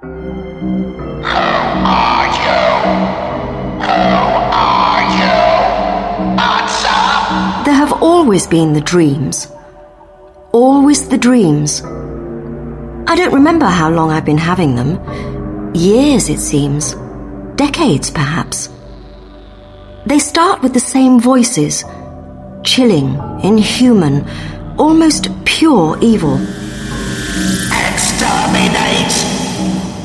[0.00, 0.10] There
[7.74, 9.50] have always been the dreams.
[10.52, 11.82] Always the dreams.
[11.82, 15.74] I don't remember how long I've been having them.
[15.74, 16.94] Years, it seems.
[17.56, 18.68] Decades, perhaps.
[20.06, 21.84] They start with the same voices.
[22.62, 24.24] Chilling, inhuman,
[24.78, 26.38] almost pure evil.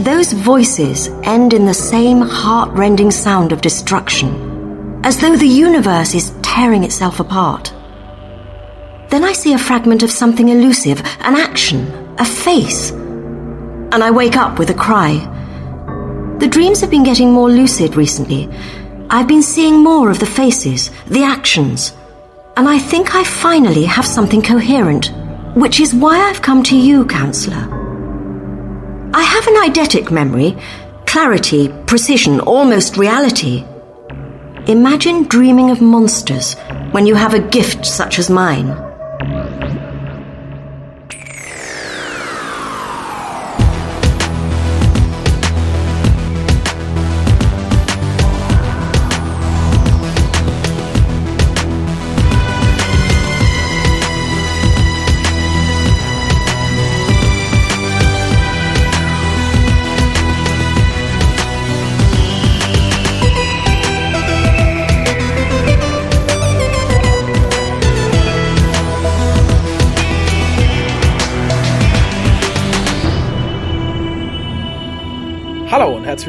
[0.04, 6.33] Those voices end in the same heart-rending sound of destruction, as though the universe is
[6.41, 7.73] tearing itself apart.
[9.07, 11.87] Then I see a fragment of something elusive, an action,
[12.18, 15.14] a face, and I wake up with a cry.
[16.39, 18.50] The dreams have been getting more lucid recently.
[19.09, 21.93] I've been seeing more of the faces, the actions,
[22.57, 25.14] and I think I finally have something coherent,
[25.56, 27.82] which is why I've come to you, Counselor.
[29.15, 30.57] I have an eidetic memory,
[31.05, 33.64] clarity, precision, almost reality.
[34.67, 36.55] Imagine dreaming of monsters
[36.94, 38.92] when you have a gift such as mine.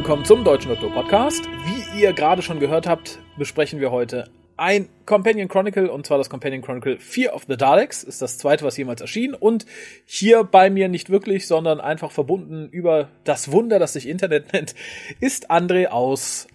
[0.04, 1.48] Willkommen zum Deutschen Doktor Podcast.
[1.64, 6.28] Wie ihr gerade schon gehört habt, besprechen wir heute ein Companion Chronicle und zwar das
[6.28, 8.02] Companion Chronicle Fear of the Daleks.
[8.02, 9.64] Ist das zweite, was jemals erschien und
[10.04, 14.74] hier bei mir nicht wirklich, sondern einfach verbunden über das Wunder, das sich Internet nennt,
[15.20, 16.48] ist André aus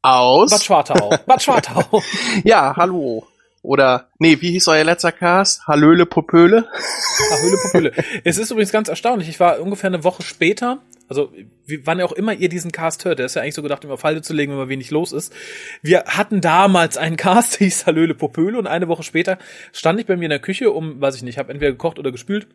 [0.00, 0.50] Aus.
[0.50, 1.10] Bad Schwartau.
[1.26, 2.02] Bad Schwartau.
[2.44, 3.26] ja, hallo.
[3.64, 5.66] Oder, nee, wie hieß euer letzter Cast?
[5.66, 6.68] Hallöle Popöle?
[6.70, 7.92] Ach, Höhle Popöle.
[8.22, 9.30] Es ist übrigens ganz erstaunlich.
[9.30, 11.32] Ich war ungefähr eine Woche später, also
[11.64, 13.96] wie, wann auch immer ihr diesen Cast hört, der ist ja eigentlich so gedacht, immer
[13.96, 15.32] Falte zu legen, wenn mal wenig los ist.
[15.80, 19.38] Wir hatten damals einen Cast, der hieß Hallöle Popöle und eine Woche später
[19.72, 22.12] stand ich bei mir in der Küche um, weiß ich nicht, habe entweder gekocht oder
[22.12, 22.46] gespült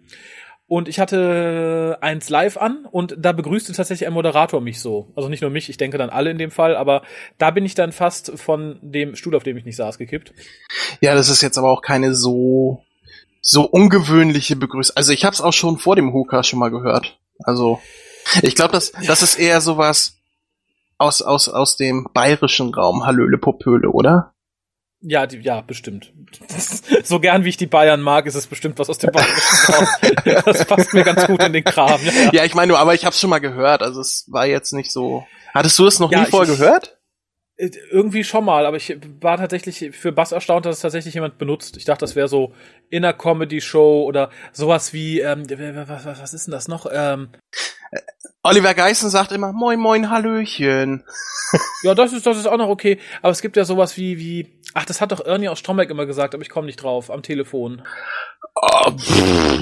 [0.69, 5.11] und ich hatte eins live an und da begrüßte tatsächlich ein Moderator mich so.
[5.15, 7.01] Also nicht nur mich, ich denke dann alle in dem Fall, aber
[7.39, 10.31] da bin ich dann fast von dem Stuhl, auf dem ich nicht saß, gekippt.
[11.01, 12.83] Ja, das ist jetzt aber auch keine so
[13.41, 14.95] so ungewöhnliche Begrüßung.
[14.95, 17.17] Also ich habe es auch schon vor dem Hookah schon mal gehört.
[17.43, 17.81] Also
[18.43, 20.17] ich glaube, das das ist eher sowas
[20.99, 23.07] aus aus aus dem bayerischen Raum.
[23.07, 24.33] Hallöle Popöle, oder?
[25.01, 26.11] Ja, die, ja, bestimmt.
[27.03, 29.25] so gern wie ich die Bayern mag, ist es bestimmt was aus dem Raum.
[30.45, 31.99] Das passt mir ganz gut in den Kram.
[32.03, 32.29] Ja, ja.
[32.33, 33.81] Ja, ich meine, aber ich habe schon mal gehört.
[33.81, 35.25] Also es war jetzt nicht so.
[35.53, 36.97] Hattest du es noch Ja, nie vorher gehört?
[37.55, 41.37] Äh, Irgendwie schon mal, aber ich war tatsächlich für Bass erstaunt, dass es tatsächlich jemand
[41.37, 41.77] benutzt.
[41.77, 42.53] Ich dachte, das wäre so
[42.89, 46.87] in einer Comedy-Show oder sowas wie, ähm, was, was, was ist denn das noch?
[46.91, 47.29] Ähm,
[48.43, 51.03] Oliver Geissen sagt immer Moin Moin Hallöchen.
[51.83, 52.99] ja, das ist, das ist auch noch okay.
[53.21, 56.05] Aber es gibt ja sowas wie, wie, ach, das hat doch Ernie aus Stromberg immer
[56.05, 57.81] gesagt, aber ich komme nicht drauf, am Telefon.
[58.55, 58.91] Oh,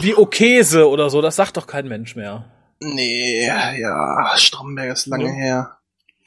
[0.02, 2.46] Wie Okese oder so, das sagt doch kein Mensch mehr.
[2.80, 5.32] nee, ja, Stromberg ist lange Ja.
[5.34, 5.78] her.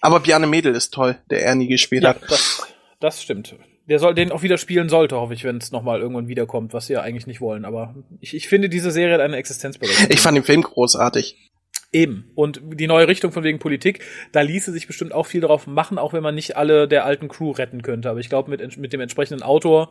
[0.01, 2.23] Aber Bjarne Mädel ist toll, der Ernie gespielt Ja, hat.
[2.29, 2.67] das,
[3.01, 3.55] das stimmt.
[3.87, 6.87] Der soll den auch wieder spielen sollte, hoffe ich, wenn es nochmal irgendwann wiederkommt, was
[6.87, 7.65] sie ja eigentlich nicht wollen.
[7.65, 10.13] Aber ich, ich finde, diese Serie hat eine Existenzberechtigung.
[10.13, 11.50] Ich fand den Film großartig.
[11.93, 12.31] Eben.
[12.37, 15.99] Und die neue Richtung von wegen Politik, da ließe sich bestimmt auch viel drauf machen,
[15.99, 18.09] auch wenn man nicht alle der alten Crew retten könnte.
[18.11, 19.91] Aber ich glaube, mit, mit dem entsprechenden Autor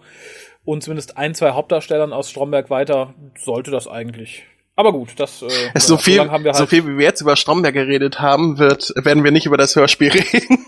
[0.64, 4.46] und zumindest ein, zwei Hauptdarstellern aus Stromberg weiter sollte das eigentlich.
[4.78, 5.48] Aber gut, das äh,
[5.80, 6.56] so ja, viel, wir halt.
[6.56, 9.76] so viel wie wir jetzt über Stromberg geredet haben, wird, werden wir nicht über das
[9.76, 10.66] Hörspiel reden.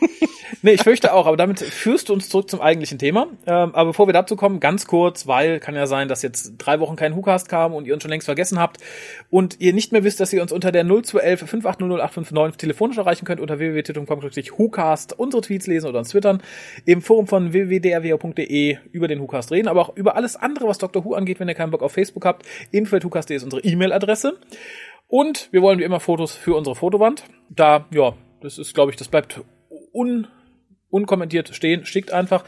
[0.63, 3.27] Nee, ich fürchte auch, aber damit führst du uns zurück zum eigentlichen Thema.
[3.47, 6.79] Ähm, aber bevor wir dazu kommen, ganz kurz, weil kann ja sein, dass jetzt drei
[6.79, 8.77] Wochen kein WhoCast kam und ihr uns schon längst vergessen habt
[9.31, 13.41] und ihr nicht mehr wisst, dass ihr uns unter der 0211 5800 telefonisch erreichen könnt
[13.41, 16.43] unter www.com-WhoCast unsere Tweets lesen oder uns twittern,
[16.85, 21.03] im Forum von www.drwo.de über den WhoCast reden, aber auch über alles andere, was Dr.
[21.03, 22.45] Who angeht, wenn ihr keinen Bock auf Facebook habt.
[22.69, 24.37] info.whocast.de ist unsere E-Mail-Adresse.
[25.07, 27.23] Und wir wollen wie immer Fotos für unsere Fotowand.
[27.49, 29.41] Da, ja, das ist, glaube ich, das bleibt
[29.91, 30.27] un
[30.91, 32.43] unkommentiert stehen, schickt einfach.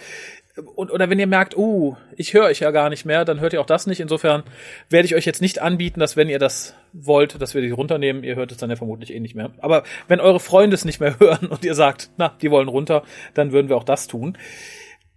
[0.76, 3.54] Und, oder wenn ihr merkt, uh, ich höre euch ja gar nicht mehr, dann hört
[3.54, 4.00] ihr auch das nicht.
[4.00, 4.44] Insofern
[4.88, 8.24] werde ich euch jetzt nicht anbieten, dass wenn ihr das wollt, dass wir die runternehmen.
[8.24, 9.52] Ihr hört es dann ja vermutlich eh nicht mehr.
[9.58, 13.02] Aber wenn eure Freunde es nicht mehr hören und ihr sagt, na, die wollen runter,
[13.34, 14.38] dann würden wir auch das tun.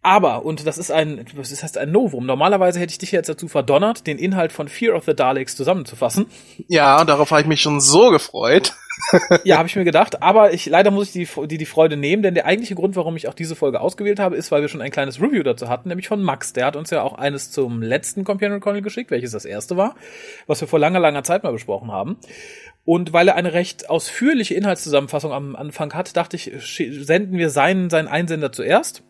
[0.07, 2.27] Aber, und das ist ein, was ist heißt ein Novum.
[2.27, 6.27] Normalerweise hätte ich dich jetzt dazu verdonnert, den Inhalt von Fear of the Daleks zusammenzufassen.
[6.69, 8.73] Ja, darauf habe ich mich schon so gefreut.
[9.43, 10.23] ja, habe ich mir gedacht.
[10.23, 13.17] Aber ich leider muss ich die, die, die Freude nehmen, denn der eigentliche Grund, warum
[13.17, 15.89] ich auch diese Folge ausgewählt habe, ist, weil wir schon ein kleines Review dazu hatten,
[15.89, 16.53] nämlich von Max.
[16.53, 19.97] Der hat uns ja auch eines zum letzten Companion Chronicle geschickt, welches das erste war,
[20.47, 22.17] was wir vor langer, langer Zeit mal besprochen haben.
[22.85, 27.91] Und weil er eine recht ausführliche Inhaltszusammenfassung am Anfang hat, dachte ich, senden wir seinen,
[27.91, 29.03] seinen Einsender zuerst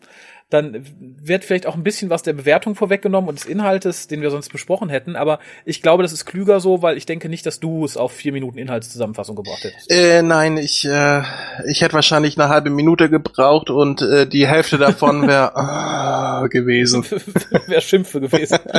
[0.49, 4.31] dann wird vielleicht auch ein bisschen was der Bewertung vorweggenommen und des Inhaltes, den wir
[4.31, 5.17] sonst besprochen hätten.
[5.17, 8.13] Aber ich glaube, das ist klüger so, weil ich denke nicht, dass du es auf
[8.13, 9.91] vier Minuten Inhaltszusammenfassung gebracht hättest.
[9.91, 11.21] Äh, nein, ich, äh,
[11.69, 17.03] ich hätte wahrscheinlich eine halbe Minute gebraucht und äh, die Hälfte davon wäre äh, gewesen.
[17.67, 18.59] wäre Schimpfe gewesen.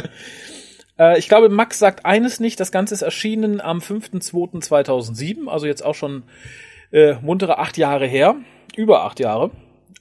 [1.01, 2.59] Äh, ich glaube, Max sagt eines nicht.
[2.59, 6.25] Das Ganze ist erschienen am 5.2.2007, also jetzt auch schon
[6.91, 8.35] äh, muntere acht Jahre her.
[8.75, 9.53] Über acht Jahre.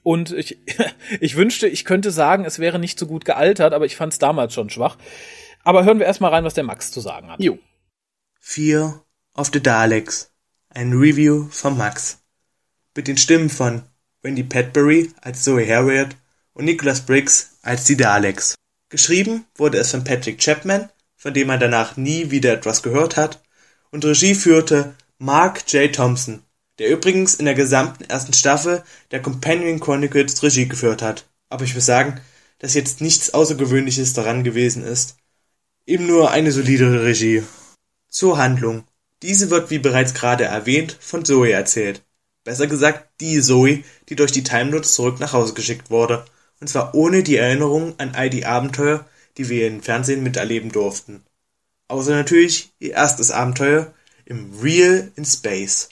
[0.07, 0.57] Und ich,
[1.19, 4.19] ich wünschte, ich könnte sagen, es wäre nicht so gut gealtert, aber ich fand es
[4.19, 4.97] damals schon schwach.
[5.65, 7.41] Aber hören wir erstmal rein, was der Max zu sagen hat.
[7.41, 7.59] Jo.
[8.39, 9.03] Fear
[9.35, 10.31] of the Daleks.
[10.69, 12.19] Ein Review von Max.
[12.95, 13.83] Mit den Stimmen von
[14.21, 16.15] Wendy Padbury als Zoe Harriet
[16.53, 18.55] und Nicholas Briggs als die Daleks.
[18.87, 23.43] Geschrieben wurde es von Patrick Chapman, von dem man danach nie wieder etwas gehört hat,
[23.91, 25.93] und Regie führte Mark J.
[25.93, 26.43] Thompson,
[26.79, 31.25] der übrigens in der gesamten ersten Staffel der Companion Chronicles Regie geführt hat.
[31.49, 32.19] Aber ich muss sagen,
[32.59, 35.17] dass jetzt nichts Außergewöhnliches daran gewesen ist.
[35.85, 37.43] Eben nur eine solide Regie.
[38.09, 38.83] Zur Handlung.
[39.21, 42.03] Diese wird, wie bereits gerade erwähnt, von Zoe erzählt.
[42.43, 46.25] Besser gesagt, die Zoe, die durch die Time Notes zurück nach Hause geschickt wurde.
[46.59, 49.05] Und zwar ohne die Erinnerung an all die Abenteuer,
[49.37, 51.23] die wir im Fernsehen miterleben durften.
[51.87, 53.93] Außer natürlich ihr erstes Abenteuer
[54.25, 55.89] im Real in Space.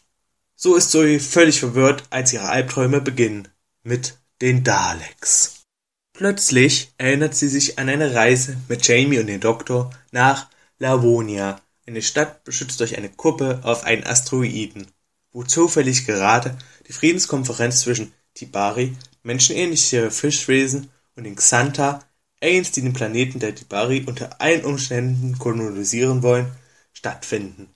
[0.66, 3.48] So ist Zoe völlig verwirrt, als ihre Albträume beginnen.
[3.84, 5.68] Mit den Daleks.
[6.12, 12.02] Plötzlich erinnert sie sich an eine Reise mit Jamie und dem Doktor nach Lavonia, eine
[12.02, 14.88] Stadt beschützt durch eine Kuppe auf einen Asteroiden,
[15.32, 16.58] wo zufällig gerade
[16.88, 22.00] die Friedenskonferenz zwischen Tibari, menschenähnliche Fischwesen, und den Xanta,
[22.42, 26.48] Aliens, die den Planeten der Tibari unter allen Umständen kolonisieren wollen,
[26.92, 27.75] stattfinden.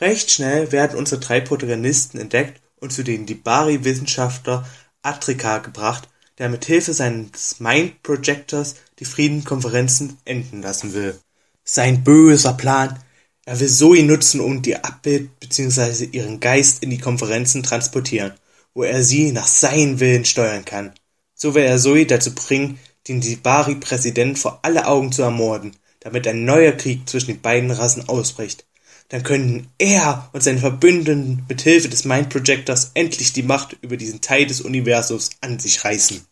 [0.00, 4.66] Recht schnell werden unsere drei Protagonisten entdeckt und zu den Dibari-Wissenschaftler
[5.02, 6.08] Atrika gebracht,
[6.38, 11.16] der mit Hilfe seines Mind-Projectors die Friedenskonferenzen enden lassen will.
[11.62, 12.98] Sein böser Plan,
[13.44, 16.06] er will Zoe nutzen und ihr Abbild bzw.
[16.06, 18.32] ihren Geist in die Konferenzen transportieren,
[18.74, 20.92] wo er sie nach seinem Willen steuern kann.
[21.34, 26.44] So will er Zoe dazu bringen, den Dibari-Präsident vor alle Augen zu ermorden, damit ein
[26.44, 28.66] neuer Krieg zwischen den beiden Rassen ausbricht
[29.14, 33.96] dann könnten er und seine Verbündeten mit Hilfe des Mind Projectors endlich die Macht über
[33.96, 36.26] diesen Teil des Universums an sich reißen.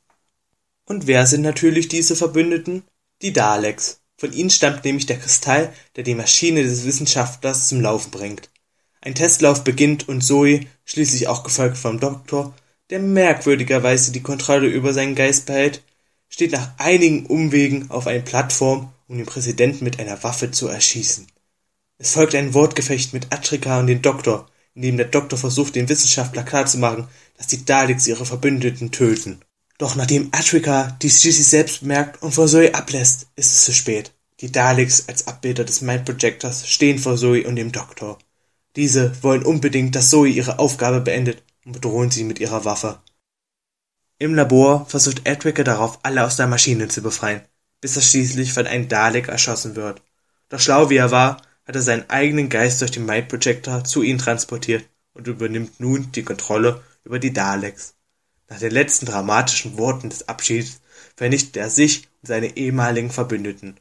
[0.86, 2.82] Und wer sind natürlich diese Verbündeten?
[3.22, 4.00] Die Daleks.
[4.16, 8.50] Von ihnen stammt nämlich der Kristall, der die Maschine des Wissenschaftlers zum Laufen bringt.
[9.00, 12.52] Ein Testlauf beginnt und Zoe, schließlich auch gefolgt vom Doktor,
[12.90, 15.84] der merkwürdigerweise die Kontrolle über seinen Geist behält,
[16.28, 21.28] steht nach einigen Umwegen auf einer Plattform, um den Präsidenten mit einer Waffe zu erschießen.
[22.02, 25.88] Es folgt ein Wortgefecht mit Atrika und dem Doktor, in dem der Doktor versucht, dem
[25.88, 27.06] Wissenschaftler klarzumachen,
[27.38, 29.38] dass die Daleks ihre Verbündeten töten.
[29.78, 34.12] Doch nachdem Atrika dies schließlich selbst bemerkt und vor Zoe ablässt, ist es zu spät.
[34.40, 38.18] Die Daleks als Abbilder des Mind Projectors stehen vor Zoe und dem Doktor.
[38.74, 42.98] Diese wollen unbedingt, dass Zoe ihre Aufgabe beendet und bedrohen sie mit ihrer Waffe.
[44.18, 47.42] Im Labor versucht Atrika darauf, alle aus der Maschine zu befreien,
[47.80, 50.02] bis er schließlich von einem Dalek erschossen wird.
[50.48, 54.02] Doch schlau wie er war, hat er seinen eigenen Geist durch den Mind Projector zu
[54.02, 57.94] ihnen transportiert und übernimmt nun die Kontrolle über die Daleks.
[58.48, 60.80] Nach den letzten dramatischen Worten des Abschieds
[61.16, 63.76] vernichtet er sich und seine ehemaligen Verbündeten.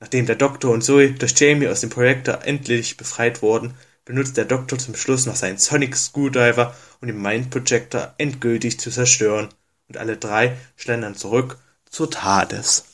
[0.00, 3.74] Nachdem der Doktor und Zoe durch Jamie aus dem Projektor endlich befreit wurden,
[4.04, 8.90] benutzt der Doktor zum Schluss noch seinen Sonic Screwdriver, um den Mind Projector endgültig zu
[8.90, 9.48] zerstören,
[9.88, 12.84] und alle drei schlendern zurück zur TARDIS.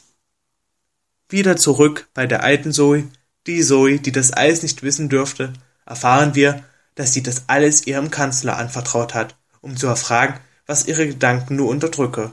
[1.29, 3.09] Wieder zurück bei der alten Zoe,
[3.47, 5.53] die Zoe, die das alles nicht wissen dürfte,
[5.85, 11.07] erfahren wir, dass sie das alles ihrem Kanzler anvertraut hat, um zu erfragen, was ihre
[11.07, 12.33] Gedanken nur unterdrücke.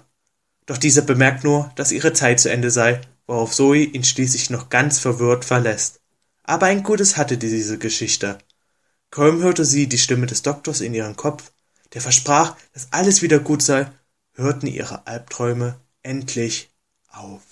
[0.65, 4.69] Doch dieser bemerkt nur, dass ihre Zeit zu Ende sei, worauf Zoe ihn schließlich noch
[4.69, 6.01] ganz verwirrt verlässt.
[6.43, 8.37] Aber ein Gutes hatte diese Geschichte.
[9.11, 11.51] Kaum hörte sie die Stimme des Doktors in ihren Kopf,
[11.93, 13.91] der versprach, dass alles wieder gut sei,
[14.33, 16.69] hörten ihre Albträume endlich
[17.09, 17.49] auf.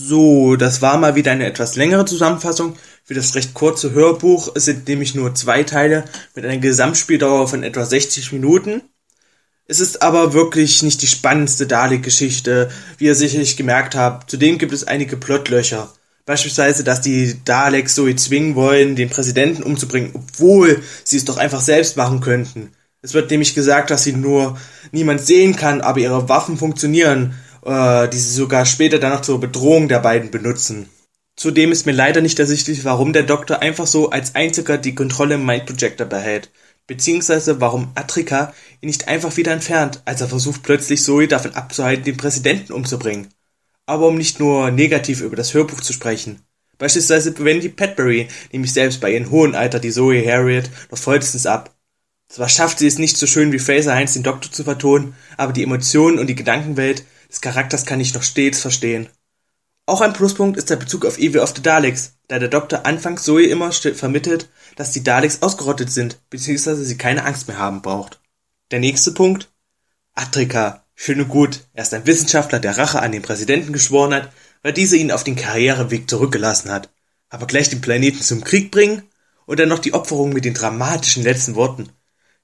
[0.00, 2.76] So, das war mal wieder eine etwas längere Zusammenfassung.
[3.04, 6.04] Für das recht kurze Hörbuch es sind nämlich nur zwei Teile
[6.36, 8.82] mit einer Gesamtspieldauer von etwa 60 Minuten.
[9.66, 14.30] Es ist aber wirklich nicht die spannendste Dalek-Geschichte, wie ihr sicherlich gemerkt habt.
[14.30, 15.92] Zudem gibt es einige Plotlöcher.
[16.26, 21.60] Beispielsweise, dass die Daleks Zoe zwingen wollen, den Präsidenten umzubringen, obwohl sie es doch einfach
[21.60, 22.70] selbst machen könnten.
[23.02, 24.58] Es wird nämlich gesagt, dass sie nur
[24.92, 29.40] niemand sehen kann, aber ihre Waffen funktionieren, äh, die sie sogar später dann noch zur
[29.40, 30.88] Bedrohung der beiden benutzen.
[31.36, 35.36] Zudem ist mir leider nicht ersichtlich, warum der Doktor einfach so als einziger die Kontrolle
[35.36, 36.50] im Mind Projector behält,
[36.86, 42.04] beziehungsweise warum Atrika ihn nicht einfach wieder entfernt, als er versucht plötzlich Zoe davon abzuhalten,
[42.04, 43.28] den Präsidenten umzubringen
[43.88, 46.42] aber um nicht nur negativ über das Hörbuch zu sprechen.
[46.76, 51.74] Beispielsweise Wendy Petbury nämlich selbst bei ihrem hohen Alter die Zoe Harriet noch vollstens ab.
[52.28, 55.54] Zwar schafft sie es nicht so schön wie Fraser Heinz den Doktor zu vertonen, aber
[55.54, 59.08] die Emotionen und die Gedankenwelt des Charakters kann ich noch stets verstehen.
[59.86, 63.24] Auch ein Pluspunkt ist der Bezug auf Evil of the Daleks, da der Doktor anfangs
[63.24, 68.20] Zoe immer vermittelt, dass die Daleks ausgerottet sind, beziehungsweise sie keine Angst mehr haben braucht.
[68.70, 69.50] Der nächste Punkt?
[70.14, 74.32] Atrika, Schön und gut, er ist ein Wissenschaftler, der Rache an den Präsidenten geschworen hat,
[74.64, 76.90] weil dieser ihn auf den Karriereweg zurückgelassen hat.
[77.28, 79.02] Aber gleich den Planeten zum Krieg bringen
[79.46, 81.90] und dann noch die Opferung mit den dramatischen letzten Worten.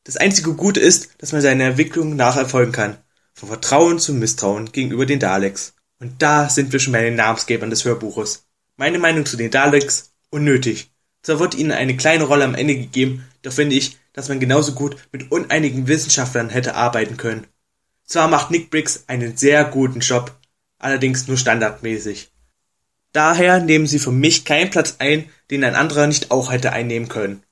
[0.05, 2.97] Das einzige Gute ist, dass man seine Entwicklung nacherfolgen kann.
[3.35, 5.75] Von Vertrauen zu Misstrauen gegenüber den Daleks.
[5.99, 8.47] Und da sind wir schon bei den Namensgebern des Hörbuches.
[8.77, 10.13] Meine Meinung zu den Daleks?
[10.31, 10.91] Unnötig.
[11.23, 14.73] Zwar wird ihnen eine kleine Rolle am Ende gegeben, doch finde ich, dass man genauso
[14.73, 17.47] gut mit uneinigen Wissenschaftlern hätte arbeiten können.
[18.05, 20.33] Zwar macht Nick Briggs einen sehr guten Job,
[20.79, 22.31] allerdings nur standardmäßig.
[23.13, 27.09] Daher nehmen sie für mich keinen Platz ein, den ein anderer nicht auch hätte einnehmen
[27.09, 27.43] können.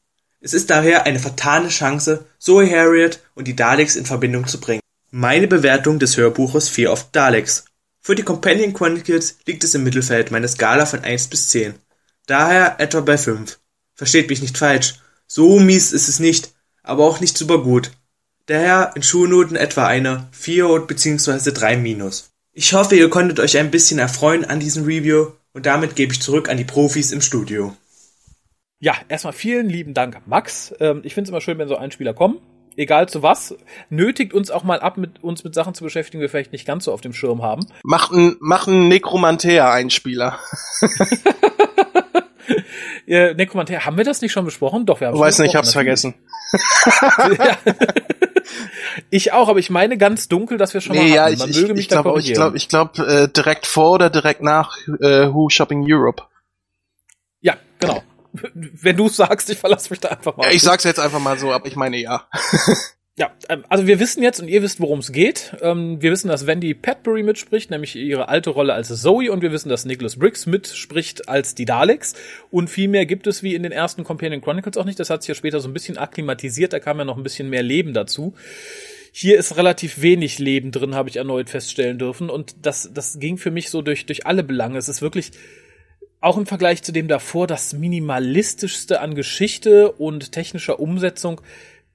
[0.41, 4.82] Es ist daher eine fatale Chance, Zoe Harriet und die Daleks in Verbindung zu bringen.
[5.15, 7.67] Meine Bewertung des Hörbuches Fear of Daleks.
[8.01, 11.75] Für die Companion Chronicles liegt es im Mittelfeld meiner Skala von 1 bis 10.
[12.25, 13.59] Daher etwa bei 5.
[13.95, 14.95] Versteht mich nicht falsch.
[15.27, 17.91] So mies ist es nicht, aber auch nicht super gut.
[18.47, 21.51] Daher in Schulnoten etwa eine 4 bzw.
[21.51, 22.31] 3 minus.
[22.55, 26.23] Ich hoffe, ihr konntet euch ein bisschen erfreuen an diesem Review und damit gebe ich
[26.23, 27.77] zurück an die Profis im Studio.
[28.79, 30.75] Ja, erstmal vielen lieben Dank, Max.
[30.81, 32.39] Ähm, ich finde es immer schön, wenn so Einspieler kommen.
[32.77, 33.55] Egal zu was,
[33.91, 36.67] nötigt uns auch mal ab, mit uns mit Sachen zu beschäftigen, die wir vielleicht nicht
[36.67, 37.67] ganz so auf dem Schirm haben.
[37.83, 40.39] Mach einen mach Nekromantea-Einspieler.
[43.07, 44.87] äh, Nekromantea, haben wir das nicht schon besprochen?
[44.87, 46.15] Doch, wir haben Ich weiß nicht, ich hab's vergessen.
[49.11, 51.35] ich auch, aber ich meine ganz dunkel, dass wir schon nee, mal ja, hatten.
[51.35, 54.11] ich, Man ich, möge mich ich glaube, ich glaube, ich glaube, äh, direkt vor oder
[54.11, 56.23] direkt nach äh, Who Shopping Europe.
[57.41, 58.03] Ja, genau.
[58.55, 60.45] Wenn du sagst, ich verlasse mich da einfach mal.
[60.47, 62.29] Ja, ich sag's jetzt einfach mal so, aber ich meine ja.
[63.15, 65.55] Ja, ähm, also wir wissen jetzt und ihr wisst, worum es geht.
[65.61, 69.53] Ähm, wir wissen, dass Wendy Petbury mitspricht, nämlich ihre alte Rolle als Zoe, und wir
[69.53, 72.15] wissen, dass Nicholas Briggs mitspricht als die Daleks.
[72.51, 74.99] Und viel mehr gibt es wie in den ersten Companion Chronicles auch nicht.
[74.99, 77.51] Das hat sich ja später so ein bisschen akklimatisiert, da kam ja noch ein bisschen
[77.51, 78.35] mehr Leben dazu.
[79.15, 82.31] Hier ist relativ wenig Leben drin, habe ich erneut feststellen dürfen.
[82.31, 84.79] Und das, das ging für mich so durch, durch alle Belange.
[84.79, 85.33] Es ist wirklich
[86.23, 91.41] auch im Vergleich zu dem davor das minimalistischste an Geschichte und technischer Umsetzung,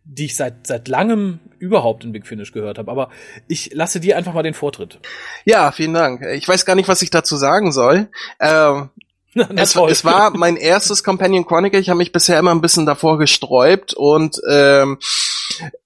[0.03, 2.91] die ich seit seit langem überhaupt in Big Finish gehört habe.
[2.91, 3.09] Aber
[3.47, 4.99] ich lasse dir einfach mal den Vortritt.
[5.45, 6.25] Ja, vielen Dank.
[6.33, 8.09] Ich weiß gar nicht, was ich dazu sagen soll.
[8.39, 8.89] Ähm,
[9.55, 11.79] es, es, war mein erstes Companion Chronicle.
[11.79, 14.97] Ich habe mich bisher immer ein bisschen davor gesträubt und ähm,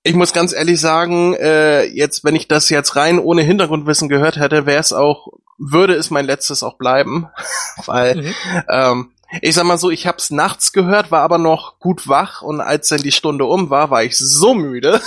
[0.03, 4.37] ich muss ganz ehrlich sagen, äh, jetzt, wenn ich das jetzt rein ohne Hintergrundwissen gehört
[4.37, 5.27] hätte, wäre es auch,
[5.57, 7.27] würde es mein letztes auch bleiben,
[7.85, 8.35] weil mhm.
[8.69, 12.59] ähm, ich sag mal so, ich hab's nachts gehört, war aber noch gut wach und
[12.59, 14.99] als dann die Stunde um war, war ich so müde.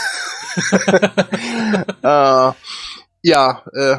[2.03, 2.53] äh,
[3.23, 3.99] ja, äh,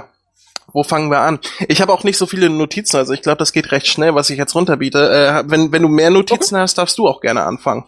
[0.76, 1.40] wo fangen wir an?
[1.70, 4.30] Ich habe auch nicht so viele Notizen, also ich glaube, das geht recht schnell, was
[4.30, 5.00] ich jetzt runterbiete.
[5.10, 6.62] Äh, wenn, wenn du mehr Notizen okay.
[6.62, 7.86] hast, darfst du auch gerne anfangen.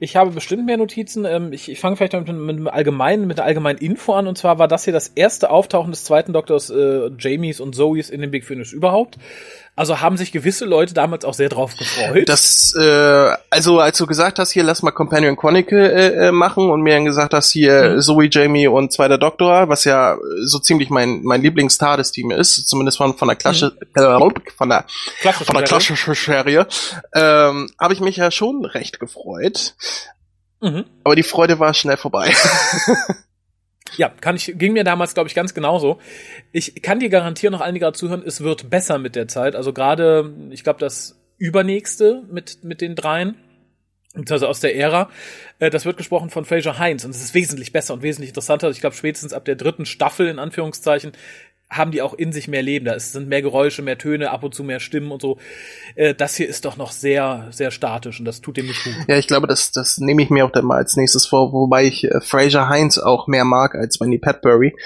[0.00, 1.24] Ich habe bestimmt mehr Notizen.
[1.24, 4.26] Ähm, ich, ich fange vielleicht mit, mit, mit, allgemeinen, mit der allgemeinen Info an.
[4.26, 8.10] Und zwar war das hier das erste Auftauchen des zweiten Doktors äh, Jamies und Zoes
[8.10, 9.16] in dem Big Finish überhaupt.
[9.74, 12.28] Also haben sich gewisse Leute damals auch sehr drauf gefreut.
[12.28, 16.68] Das, äh, also als du gesagt hast, hier lass mal Companion Chronicle äh, äh machen
[16.68, 18.00] und mir dann gesagt hast, hier mhm.
[18.00, 23.16] Zoe, Jamie und zweiter Doktor, was ja so ziemlich mein mein Lieblings-TARDIS-Team ist, zumindest von
[23.16, 24.02] von der Klasse mhm.
[24.02, 24.84] äh, von der
[25.20, 26.66] Klasse von der klassischen Serie,
[27.14, 29.74] ähm, habe ich mich ja schon recht gefreut.
[30.60, 30.84] Mhm.
[31.02, 32.30] Aber die Freude war schnell vorbei.
[33.96, 35.98] Ja, kann ich, ging mir damals, glaube ich, ganz genauso.
[36.52, 39.54] Ich kann dir garantieren, noch gerade zuhören, es wird besser mit der Zeit.
[39.54, 43.36] Also gerade, ich glaube, das übernächste mit, mit den dreien,
[44.28, 45.10] also aus der Ära,
[45.58, 48.70] äh, das wird gesprochen von Fraser Heinz und es ist wesentlich besser und wesentlich interessanter.
[48.70, 51.12] Ich glaube, spätestens ab der dritten Staffel, in Anführungszeichen,
[51.72, 52.84] haben die auch in sich mehr Leben.
[52.84, 55.38] Da sind mehr Geräusche, mehr Töne, ab und zu mehr Stimmen und so.
[55.94, 58.94] Äh, das hier ist doch noch sehr, sehr statisch und das tut dem nicht gut.
[59.08, 61.84] Ja, ich glaube, das, das nehme ich mir auch dann mal als nächstes vor, wobei
[61.84, 64.76] ich äh, Fraser Heinz auch mehr mag als Wendy Petbury.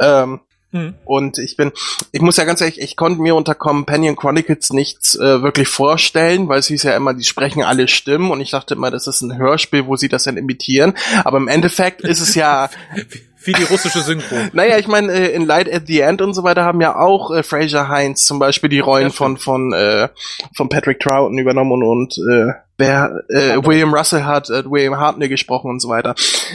[0.00, 0.40] Ähm,
[0.72, 0.94] Mhm.
[1.04, 1.70] Und ich bin,
[2.12, 6.48] ich muss ja ganz ehrlich, ich konnte mir unter Companion Chronicles nichts äh, wirklich vorstellen,
[6.48, 9.20] weil es hieß ja immer, die sprechen alle Stimmen und ich dachte immer, das ist
[9.20, 10.94] ein Hörspiel, wo sie das dann imitieren.
[11.24, 12.70] Aber im Endeffekt ist es ja
[13.44, 14.36] Wie die russische Synchro.
[14.52, 17.30] naja, ich meine, äh, in Light at the End und so weiter haben ja auch
[17.30, 20.08] äh, Fraser Heinz zum Beispiel die Rollen von von äh,
[20.56, 25.28] von Patrick Troughton übernommen und, und äh, wer äh, William Russell hat äh, William Hartnell
[25.28, 26.14] gesprochen und so weiter.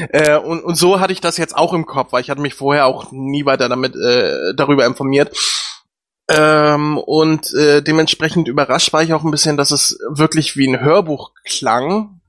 [0.09, 2.53] Äh, und, und so hatte ich das jetzt auch im Kopf, weil ich hatte mich
[2.53, 5.35] vorher auch nie weiter damit äh, darüber informiert.
[6.29, 10.81] Ähm, und äh, dementsprechend überrascht war ich auch ein bisschen, dass es wirklich wie ein
[10.81, 12.19] Hörbuch klang.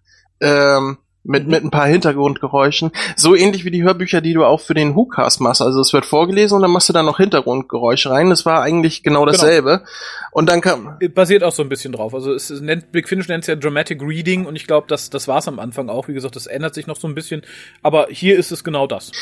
[0.40, 0.98] Ähm,
[1.28, 2.90] mit, mit ein paar Hintergrundgeräuschen.
[3.14, 5.60] So ähnlich wie die Hörbücher, die du auch für den WhoCast machst.
[5.60, 8.30] Also es wird vorgelesen und dann machst du da noch Hintergrundgeräusche rein.
[8.30, 9.32] Das war eigentlich genau, genau.
[9.32, 9.78] dasselbe.
[9.78, 9.90] Genau.
[10.32, 10.98] Und dann kam.
[11.14, 12.14] Basiert auch so ein bisschen drauf.
[12.14, 15.28] Also es nennt, Big Finish nennt es ja Dramatic Reading und ich glaube, das, das
[15.28, 16.08] war es am Anfang auch.
[16.08, 17.42] Wie gesagt, das ändert sich noch so ein bisschen.
[17.82, 19.12] Aber hier ist es genau das.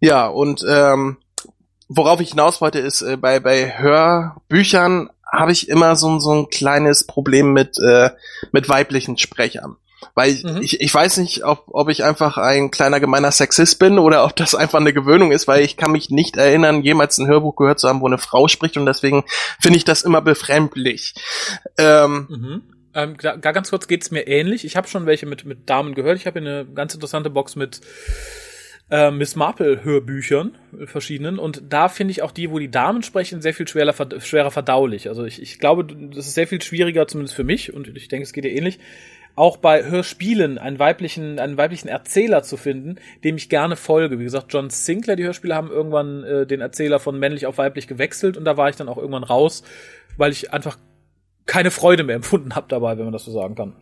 [0.00, 1.16] Ja, und ähm,
[1.88, 6.48] worauf ich hinaus wollte, ist, äh, bei, bei Hörbüchern habe ich immer so, so ein
[6.48, 8.10] kleines Problem mit, äh,
[8.50, 9.76] mit weiblichen Sprechern.
[10.14, 10.60] Weil ich, mhm.
[10.62, 14.36] ich, ich weiß nicht, ob, ob ich einfach ein kleiner gemeiner Sexist bin oder ob
[14.36, 17.80] das einfach eine Gewöhnung ist, weil ich kann mich nicht erinnern, jemals ein Hörbuch gehört
[17.80, 19.24] zu haben, wo eine Frau spricht und deswegen
[19.60, 21.14] finde ich das immer befremdlich.
[21.78, 22.62] Ähm, mhm.
[22.94, 24.64] Ähm, gar ganz kurz geht's mir ähnlich.
[24.64, 26.16] Ich habe schon welche mit, mit Damen gehört.
[26.16, 27.82] Ich habe eine ganz interessante Box mit
[28.90, 31.38] äh, Miss Marple Hörbüchern, äh, verschiedenen.
[31.38, 35.08] Und da finde ich auch die, wo die Damen sprechen, sehr viel schwerer, schwerer verdaulich.
[35.08, 38.24] Also ich, ich glaube, das ist sehr viel schwieriger, zumindest für mich, und ich denke,
[38.24, 38.78] es geht dir ähnlich,
[39.36, 44.18] auch bei Hörspielen einen weiblichen, einen weiblichen Erzähler zu finden, dem ich gerne folge.
[44.18, 47.86] Wie gesagt, John Sinclair, die Hörspiele haben irgendwann äh, den Erzähler von männlich auf weiblich
[47.86, 49.62] gewechselt und da war ich dann auch irgendwann raus,
[50.16, 50.78] weil ich einfach
[51.44, 53.76] keine Freude mehr empfunden habe dabei, wenn man das so sagen kann.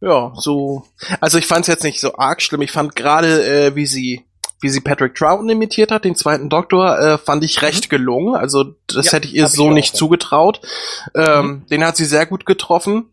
[0.00, 0.84] Ja, so.
[1.20, 2.62] Also ich fand es jetzt nicht so arg schlimm.
[2.62, 4.24] Ich fand gerade, äh, wie sie
[4.60, 7.88] wie sie Patrick Troughton imitiert hat, den zweiten Doktor, äh, fand ich recht mhm.
[7.90, 8.34] gelungen.
[8.34, 10.62] Also das ja, hätte ich ihr so ich nicht zugetraut.
[11.14, 11.66] Ähm, mhm.
[11.66, 13.10] Den hat sie sehr gut getroffen.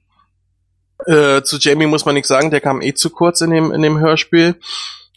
[1.05, 3.81] Äh, zu Jamie muss man nichts sagen, der kam eh zu kurz in dem, in
[3.81, 4.55] dem Hörspiel.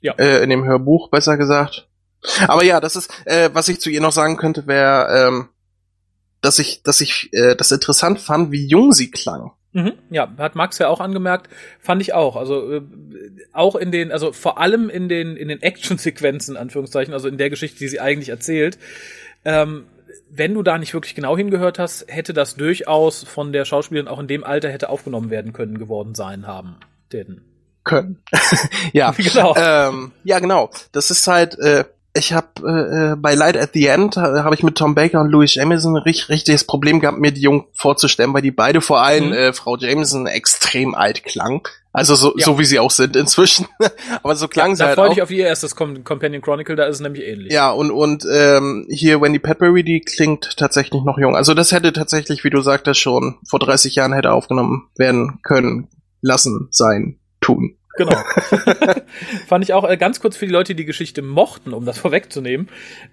[0.01, 0.15] Ja.
[0.19, 1.89] Äh, in dem Hörbuch, besser gesagt.
[2.47, 5.49] Aber ja, das ist, äh, was ich zu ihr noch sagen könnte, wäre, ähm,
[6.41, 9.53] dass ich, dass ich äh, das interessant fand, wie jung sie klang.
[9.73, 11.49] Mhm, ja, hat Max ja auch angemerkt,
[11.81, 12.37] fand ich auch.
[12.37, 12.83] Also äh,
[13.53, 17.51] auch in den, also vor allem in den in den Action-Sequenzen Anführungszeichen, also in der
[17.51, 18.79] Geschichte, die sie eigentlich erzählt,
[19.45, 19.87] ähm,
[20.31, 24.19] wenn du da nicht wirklich genau hingehört hast, hätte das durchaus von der Schauspielerin auch
[24.19, 26.77] in dem Alter hätte aufgenommen werden können geworden sein haben.
[27.13, 27.43] Denn
[27.85, 28.23] können.
[28.93, 29.55] ja, genau.
[29.57, 30.71] Ähm, ja, genau.
[30.93, 31.85] Das ist halt, äh,
[32.17, 35.21] ich habe äh, äh, bei Light at the End äh, habe ich mit Tom Baker
[35.21, 39.03] und Louis Jameson richtig richtiges Problem gehabt, mir die Jungen vorzustellen, weil die beide vor
[39.03, 39.33] allem mhm.
[39.33, 41.67] äh, Frau Jameson extrem alt klang.
[41.93, 42.45] Also so, ja.
[42.45, 43.67] so wie sie auch sind inzwischen.
[44.23, 45.03] Aber so klang ja, sie halt auch.
[45.03, 47.53] Da freue ich auf ihr erstes Companion Chronicle, da ist es nämlich ähnlich.
[47.53, 51.35] Ja, und, und ähm, hier Wendy Petbury, die klingt tatsächlich noch jung.
[51.35, 55.89] Also das hätte tatsächlich, wie du sagtest, schon vor 30 Jahren hätte aufgenommen werden können,
[56.21, 57.77] lassen, sein, tun.
[57.97, 58.17] Genau.
[59.47, 61.99] Fand ich auch äh, ganz kurz für die Leute, die die Geschichte mochten, um das
[62.05, 62.69] vorwegzunehmen.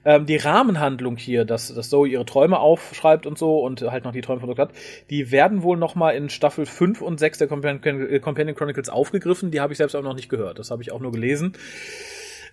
[0.05, 4.11] Ähm, die Rahmenhandlung hier, dass, dass Zoe ihre Träume aufschreibt und so und halt noch
[4.11, 4.67] die Träume von Dr.
[4.67, 4.75] hat,
[5.09, 8.89] die werden wohl noch mal in Staffel 5 und 6 der Companion, äh, Companion Chronicles
[8.89, 9.51] aufgegriffen.
[9.51, 10.59] Die habe ich selbst auch noch nicht gehört.
[10.59, 11.53] Das habe ich auch nur gelesen.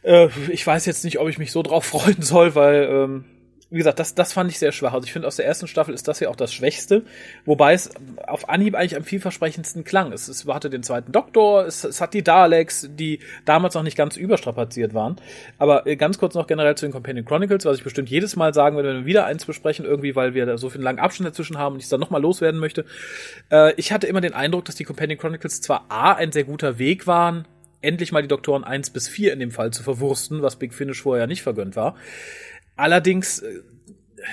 [0.03, 3.25] Äh, ich weiß jetzt nicht, ob ich mich so drauf freuen soll, weil ähm,
[3.71, 4.95] wie gesagt, das, das fand ich sehr schwach.
[4.95, 7.03] Also ich finde, aus der ersten Staffel ist das hier auch das Schwächste,
[7.45, 7.91] wobei es
[8.27, 10.13] auf Anhieb eigentlich am vielversprechendsten klang.
[10.13, 13.97] Es, es hatte den zweiten Doktor, es, es hat die Daleks, die damals noch nicht
[13.97, 15.17] ganz überstrapaziert waren.
[15.59, 18.55] Aber äh, ganz kurz noch generell zu den Companion Chronicles, was ich bestimmt jedes Mal
[18.55, 21.29] sagen werde, wenn wir wieder eins besprechen, irgendwie, weil wir da so viel langen Abstand
[21.29, 22.87] dazwischen haben und ich es dann nochmal loswerden möchte.
[23.51, 26.79] Äh, ich hatte immer den Eindruck, dass die Companion Chronicles zwar A, ein sehr guter
[26.79, 27.47] Weg waren,
[27.83, 31.03] endlich mal die Doktoren eins bis vier in dem Fall zu verwursten, was Big Finish
[31.03, 31.97] vorher nicht vergönnt war.
[32.79, 33.61] Allerdings äh,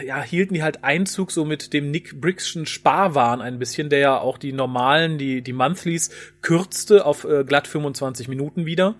[0.05, 4.19] ja, hielten die halt Einzug so mit dem Nick Brickschen Sparwahn ein bisschen, der ja
[4.19, 8.95] auch die normalen, die, die Monthlies kürzte auf äh, glatt 25 Minuten wieder.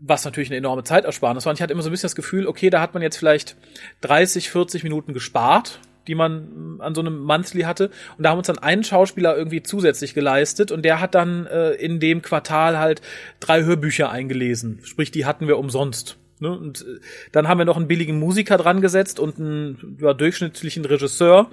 [0.00, 1.50] Was natürlich eine enorme Zeitersparnis war.
[1.50, 3.56] Und ich hatte immer so ein bisschen das Gefühl, okay, da hat man jetzt vielleicht
[4.00, 5.78] 30, 40 Minuten gespart,
[6.08, 7.90] die man an so einem Monthly hatte.
[8.18, 11.74] Und da haben uns dann einen Schauspieler irgendwie zusätzlich geleistet und der hat dann äh,
[11.74, 13.02] in dem Quartal halt
[13.38, 14.80] drei Hörbücher eingelesen.
[14.82, 16.18] Sprich, die hatten wir umsonst.
[16.42, 16.50] Ne?
[16.50, 17.00] Und äh,
[17.32, 21.50] dann haben wir noch einen billigen Musiker dran gesetzt und einen ja, durchschnittlichen Regisseur.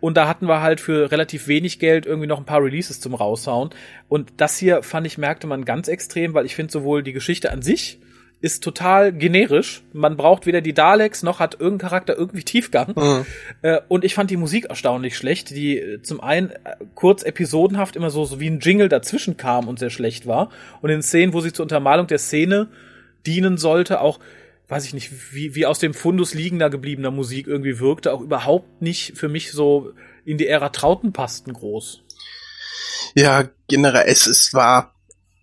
[0.00, 3.14] Und da hatten wir halt für relativ wenig Geld irgendwie noch ein paar Releases zum
[3.14, 3.70] raushauen.
[4.08, 7.52] Und das hier fand ich, merkte man ganz extrem, weil ich finde sowohl die Geschichte
[7.52, 7.98] an sich
[8.42, 9.82] ist total generisch.
[9.92, 12.94] Man braucht weder die Daleks noch hat irgendein Charakter irgendwie Tiefgang.
[12.96, 13.26] Mhm.
[13.62, 17.96] Äh, und ich fand die Musik erstaunlich schlecht, die äh, zum einen äh, kurz episodenhaft
[17.96, 20.48] immer so, so wie ein Jingle dazwischen kam und sehr schlecht war.
[20.80, 22.68] Und in Szenen, wo sie zur Untermalung der Szene
[23.26, 24.18] dienen sollte, auch
[24.68, 28.80] weiß ich nicht, wie, wie aus dem Fundus liegender gebliebener Musik irgendwie wirkte, auch überhaupt
[28.80, 29.92] nicht für mich so
[30.24, 32.02] in die Ära Trauten passten groß.
[33.16, 34.94] Ja, generell, es, es war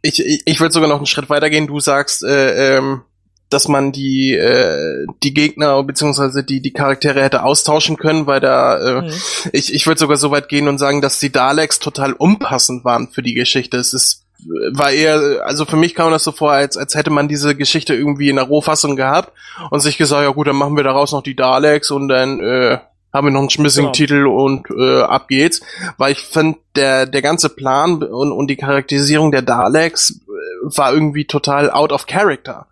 [0.02, 1.68] ich, ich, ich würde sogar noch einen Schritt weitergehen.
[1.68, 3.02] Du sagst, äh, ähm,
[3.50, 9.00] dass man die äh, die Gegner beziehungsweise die die Charaktere hätte austauschen können, weil da
[9.00, 9.14] äh, mhm.
[9.54, 13.10] ich ich würde sogar so weit gehen und sagen, dass die Daleks total unpassend waren
[13.10, 13.78] für die Geschichte.
[13.78, 17.28] Es ist war eher, also für mich kam das so vor, als, als hätte man
[17.28, 19.32] diese Geschichte irgendwie in der Rohfassung gehabt
[19.72, 22.78] und sich gesagt, ja gut, dann machen wir daraus noch die Daleks und dann äh,
[23.14, 23.94] haben wir noch einen schmissigen genau.
[23.94, 25.62] Titel und äh, ab geht's.
[25.98, 30.94] Weil ich finde, der, der ganze Plan und, und die Charakterisierung der Daleks äh, war
[30.94, 32.68] irgendwie total out of character.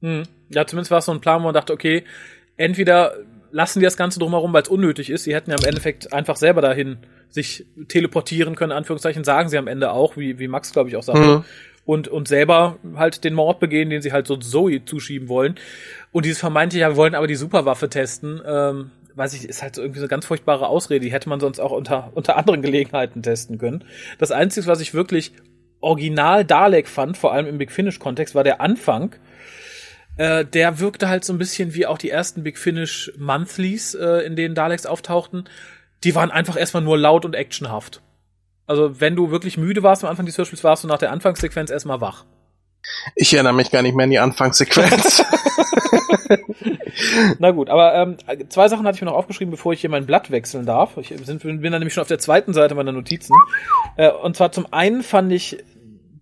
[0.00, 0.24] Hm.
[0.50, 2.04] Ja, zumindest war es so ein Plan, wo man dachte, okay,
[2.56, 3.14] entweder
[3.54, 5.24] lassen wir das Ganze drumherum, weil es unnötig ist.
[5.24, 6.98] Sie hätten ja im Endeffekt einfach selber dahin
[7.30, 11.04] sich teleportieren können, Anführungszeichen, sagen sie am Ende auch, wie, wie Max, glaube ich, auch
[11.04, 11.20] sagte.
[11.20, 11.44] Mhm.
[11.84, 15.54] Und, und selber halt den Mord begehen, den sie halt so Zoe zuschieben wollen.
[16.10, 19.76] Und dieses vermeintliche, ja, wir wollen aber die Superwaffe testen, ähm, weiß ich, ist halt
[19.76, 22.60] so irgendwie so eine ganz furchtbare Ausrede, die hätte man sonst auch unter, unter anderen
[22.60, 23.84] Gelegenheiten testen können.
[24.18, 25.32] Das Einzige, was ich wirklich
[25.80, 29.14] original Dalek fand, vor allem im Big Finish-Kontext, war der Anfang.
[30.16, 34.24] Äh, der wirkte halt so ein bisschen wie auch die ersten Big Finish Monthlies, äh,
[34.24, 35.48] in denen Daleks auftauchten.
[36.04, 38.00] Die waren einfach erstmal nur laut und actionhaft.
[38.66, 41.70] Also, wenn du wirklich müde warst am Anfang des Hörspiels, warst du nach der Anfangssequenz
[41.70, 42.24] erstmal wach.
[43.16, 45.24] Ich erinnere mich gar nicht mehr an die Anfangssequenz.
[47.38, 48.16] Na gut, aber ähm,
[48.48, 50.96] zwei Sachen hatte ich mir noch aufgeschrieben, bevor ich hier mein Blatt wechseln darf.
[50.96, 53.34] Ich bin, bin dann nämlich schon auf der zweiten Seite meiner Notizen.
[53.96, 55.58] Äh, und zwar zum einen fand ich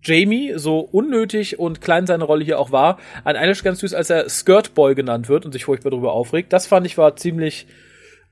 [0.03, 4.09] Jamie, so unnötig und klein seine Rolle hier auch war, an einer ganz süß, als
[4.09, 6.51] er Skirt Boy genannt wird und sich furchtbar darüber aufregt.
[6.51, 7.67] Das fand ich war ziemlich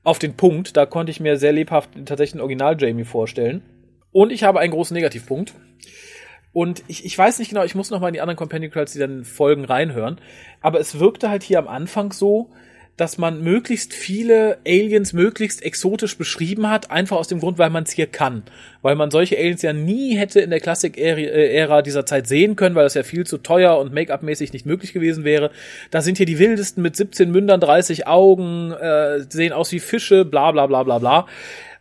[0.04, 0.76] auf den Punkt.
[0.76, 3.62] Da konnte ich mir sehr lebhaft tatsächlich einen Original Jamie vorstellen.
[4.10, 5.54] Und ich habe einen großen Negativpunkt.
[6.52, 8.92] Und ich, ich weiß nicht genau, ich muss noch mal in die anderen Companion Credits,
[8.92, 10.20] die dann folgen, reinhören.
[10.60, 12.50] Aber es wirkte halt hier am Anfang so,
[12.96, 17.84] dass man möglichst viele Aliens möglichst exotisch beschrieben hat, einfach aus dem Grund, weil man
[17.84, 18.42] es hier kann.
[18.82, 22.84] Weil man solche Aliens ja nie hätte in der Klassik-Ära dieser Zeit sehen können, weil
[22.84, 25.50] das ja viel zu teuer und Make-up-mäßig nicht möglich gewesen wäre.
[25.90, 30.24] Da sind hier die wildesten mit 17 Mündern, 30 Augen, äh, sehen aus wie Fische,
[30.24, 31.26] bla bla bla bla bla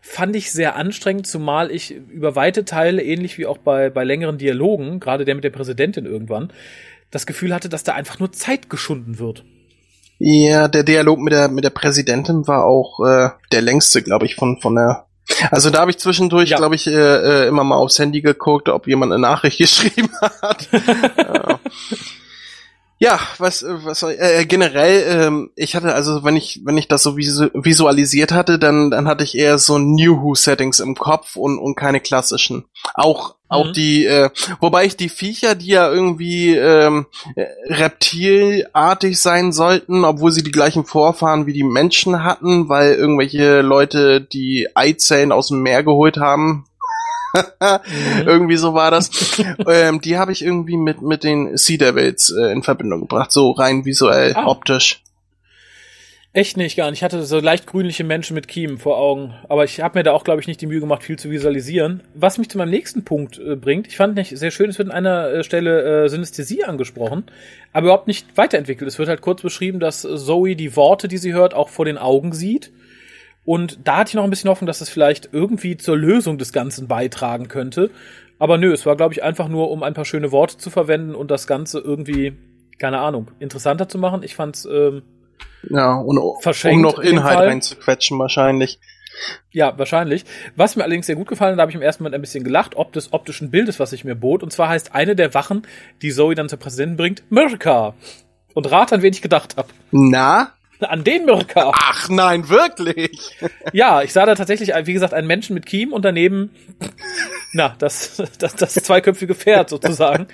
[0.04, 4.40] fand ich sehr anstrengend, zumal ich über weite Teile, ähnlich wie auch bei, bei längeren
[4.40, 6.52] Dialogen, gerade der mit der Präsidentin irgendwann,
[7.12, 9.46] das Gefühl hatte, dass da einfach nur Zeit geschunden wird.
[10.24, 14.36] Ja, der Dialog mit der mit der Präsidentin war auch äh, der längste, glaube ich,
[14.36, 15.08] von von der.
[15.50, 16.58] Also da habe ich zwischendurch, ja.
[16.58, 20.70] glaube ich, äh, äh, immer mal aufs Handy geguckt, ob jemand eine Nachricht geschrieben hat.
[21.18, 21.60] ja.
[23.04, 27.18] Ja, was, was äh, generell, ähm, ich hatte also, wenn ich, wenn ich das so
[27.18, 31.74] visualisiert hatte, dann, dann hatte ich eher so New Who Settings im Kopf und, und
[31.74, 32.66] keine klassischen.
[32.94, 33.58] Auch, mhm.
[33.58, 37.06] auch die, äh, wobei ich die Viecher, die ja irgendwie ähm,
[37.68, 44.22] reptilartig sein sollten, obwohl sie die gleichen Vorfahren wie die Menschen hatten, weil irgendwelche Leute
[44.22, 46.66] die Eizellen aus dem Meer geholt haben,
[47.34, 48.28] mhm.
[48.28, 49.10] Irgendwie so war das.
[49.68, 53.52] ähm, die habe ich irgendwie mit, mit den Sea Devils äh, in Verbindung gebracht, so
[53.52, 54.48] rein visuell, ah.
[54.48, 55.02] optisch.
[56.34, 57.00] Echt nicht, gar nicht.
[57.00, 59.34] Ich hatte so leicht grünliche Menschen mit Kiemen vor Augen.
[59.50, 62.04] Aber ich habe mir da auch, glaube ich, nicht die Mühe gemacht, viel zu visualisieren.
[62.14, 64.90] Was mich zu meinem nächsten Punkt äh, bringt, ich fand nicht sehr schön, es wird
[64.90, 67.26] an einer äh, Stelle äh, Synästhesie angesprochen,
[67.74, 68.88] aber überhaupt nicht weiterentwickelt.
[68.88, 71.98] Es wird halt kurz beschrieben, dass Zoe die Worte, die sie hört, auch vor den
[71.98, 72.72] Augen sieht
[73.44, 76.54] und da hatte ich noch ein bisschen Hoffnung, dass es vielleicht irgendwie zur Lösung des
[76.54, 77.90] Ganzen beitragen könnte.
[78.40, 81.16] Aber nö, es war, glaube ich, einfach nur, um ein paar schöne Worte zu verwenden
[81.16, 82.34] und das Ganze irgendwie,
[82.78, 84.24] keine Ahnung, interessanter zu machen.
[84.24, 85.04] Ich fand's ähm,
[85.70, 88.80] ja, und, um noch Inhalt reinzuquetschen wahrscheinlich.
[89.52, 90.26] Ja, wahrscheinlich.
[90.56, 92.44] Was mir allerdings sehr gut gefallen hat, da habe ich im ersten Moment ein bisschen
[92.44, 94.42] gelacht, ob des optischen Bildes, was ich mir bot.
[94.42, 95.68] Und zwar heißt eine der Wachen,
[96.02, 97.94] die Zoe dann zur Präsidentin bringt, Mirka.
[98.54, 99.70] Und rat an wen ich gedacht habe.
[99.92, 100.54] Na?
[100.88, 101.72] an den Mirka.
[101.74, 103.38] Ach nein, wirklich?
[103.74, 106.50] Ja, ich sah da tatsächlich, wie gesagt, einen Menschen mit Kiem und daneben,
[107.54, 110.28] na, das, das, das zweiköpfige Pferd sozusagen.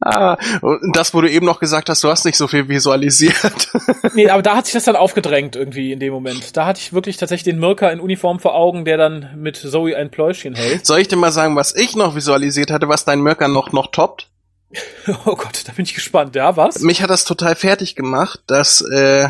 [0.00, 3.68] Ah, und das, wo du eben noch gesagt hast, du hast nicht so viel visualisiert.
[4.14, 6.56] Nee, aber da hat sich das dann aufgedrängt irgendwie in dem Moment.
[6.56, 9.96] Da hatte ich wirklich tatsächlich den Mirka in Uniform vor Augen, der dann mit Zoe
[9.96, 10.86] ein Pläuschen hält.
[10.86, 13.88] Soll ich dir mal sagen, was ich noch visualisiert hatte, was dein Mirka noch, noch
[13.88, 14.28] toppt?
[15.24, 16.34] Oh Gott, da bin ich gespannt.
[16.34, 16.80] Ja, was?
[16.80, 19.28] Mich hat das total fertig gemacht, dass äh,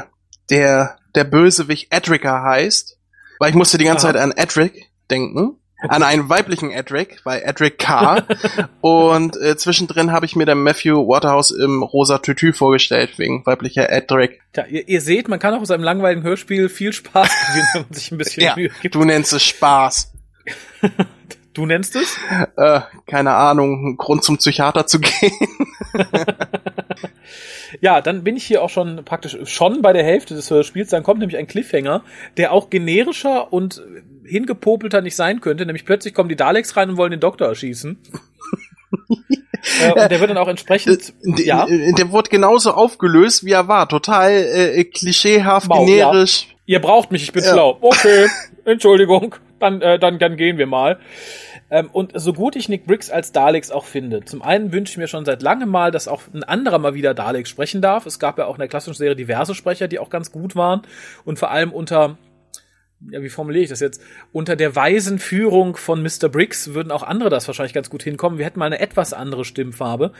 [0.51, 2.99] der, der Bösewicht Edrica heißt,
[3.39, 4.15] weil ich musste die ganze Aha.
[4.15, 5.58] Zeit an Edric denken.
[5.81, 8.25] An einen weiblichen Edric, bei Edric K.
[8.81, 13.91] und äh, zwischendrin habe ich mir dann Matthew Waterhouse im rosa Tütü vorgestellt, wegen weiblicher
[13.91, 14.41] Edric.
[14.53, 17.83] Tja, ihr, ihr seht, man kann auch aus einem langweiligen Hörspiel viel Spaß gewinnen, wenn
[17.83, 18.95] man sich ein bisschen Ja, Mühe gibt.
[18.95, 20.13] du nennst es Spaß.
[21.55, 22.17] Du nennst es?
[22.57, 25.33] Äh, keine Ahnung, ein Grund zum Psychiater zu gehen.
[27.81, 30.91] Ja, dann bin ich hier auch schon praktisch schon bei der Hälfte des Hörspiels.
[30.91, 32.03] Dann kommt nämlich ein Cliffhanger,
[32.37, 33.83] der auch generischer und
[34.29, 35.67] hingepopelter nicht sein könnte.
[35.67, 37.99] Nämlich plötzlich kommen die Daleks rein und wollen den Doktor erschießen.
[39.83, 43.69] äh, und der wird dann auch entsprechend, Der, ja, der wurde genauso aufgelöst, wie er
[43.69, 43.89] war.
[43.89, 46.49] Total äh, klischeehaft, Mau, generisch.
[46.67, 47.53] ihr braucht mich, ich bin Ja.
[47.53, 47.79] schlau.
[47.81, 48.29] Okay,
[48.65, 50.99] Entschuldigung, dann, äh, dann, dann gehen wir mal.
[51.71, 54.97] Ähm, und so gut ich Nick Briggs als Daleks auch finde, zum einen wünsche ich
[54.97, 58.07] mir schon seit langem mal, dass auch ein anderer mal wieder Daleks sprechen darf.
[58.07, 60.81] Es gab ja auch in der klassischen Serie diverse Sprecher, die auch ganz gut waren
[61.27, 62.17] und vor allem unter
[63.11, 64.01] ja, wie formuliere ich das jetzt?
[64.33, 66.29] Unter der weisen Führung von Mr.
[66.29, 68.39] Briggs würden auch andere das wahrscheinlich ganz gut hinkommen.
[68.39, 70.13] Wir hätten mal eine etwas andere Stimmfarbe.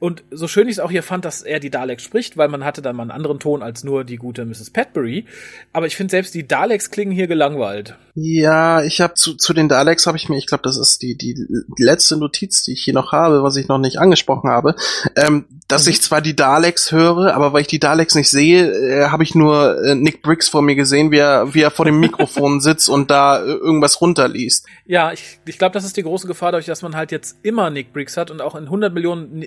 [0.00, 2.64] Und so schön ich es auch hier fand, dass er die Daleks spricht, weil man
[2.64, 4.70] hatte dann mal einen anderen Ton als nur die gute Mrs.
[4.70, 5.24] Petbury.
[5.72, 7.96] Aber ich finde selbst die Daleks klingen hier gelangweilt.
[8.14, 11.16] Ja, ich habe zu, zu den Daleks habe ich mir, ich glaube, das ist die,
[11.16, 14.74] die die letzte Notiz, die ich hier noch habe, was ich noch nicht angesprochen habe,
[15.16, 15.92] ähm, dass Mhm.
[15.92, 19.34] ich zwar die Daleks höre, aber weil ich die Daleks nicht sehe, äh, habe ich
[19.34, 22.88] nur äh, Nick Briggs vor mir gesehen, wie er, wie er vor dem Mikrofon sitzt
[22.88, 24.66] und da äh, irgendwas runterliest.
[24.86, 27.70] Ja, ich, ich glaube, das ist die große Gefahr, dadurch, dass man halt jetzt immer
[27.70, 29.44] Nick Briggs hat und auch in 100 Millionen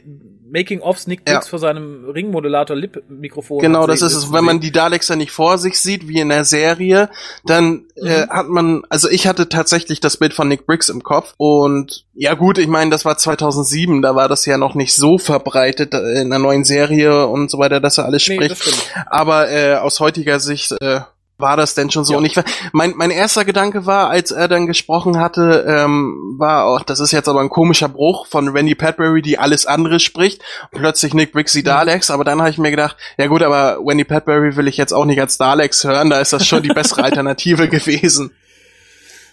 [0.52, 1.36] Making-ofs Nick Ja.
[1.36, 4.32] Briggs vor seinem Ringmodulator-Lip-Mikrofon Genau, das ist es.
[4.34, 7.10] Wenn man die Daleks ja nicht vor sich sieht, wie in der Serie,
[7.46, 8.30] dann äh, Mhm.
[8.30, 12.34] hat man, also ich hatte tatsächlich das Bild von Nick Briggs im Kopf und ja
[12.34, 16.07] gut, ich meine, das war 2007, da war das ja noch nicht so verbreitet äh,
[16.16, 18.92] in der neuen Serie und so weiter, dass er alles Nee, spricht.
[19.08, 21.02] Aber äh, aus heutiger Sicht äh,
[21.38, 22.14] war das denn schon so.
[22.14, 22.20] Ja.
[22.20, 26.66] Und ich war, mein, mein erster Gedanke war, als er dann gesprochen hatte, ähm, war
[26.66, 30.42] auch, das ist jetzt aber ein komischer Bruch von Randy Padbury, die alles andere spricht,
[30.72, 34.04] plötzlich Nick Briggs die Daleks, aber dann habe ich mir gedacht, ja gut, aber Randy
[34.04, 37.04] Padbury will ich jetzt auch nicht als Daleks hören, da ist das schon die bessere
[37.04, 38.32] Alternative gewesen.